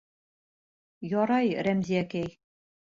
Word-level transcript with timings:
Ярай, 1.11 1.55
Рәмзиәкәй. 1.69 2.37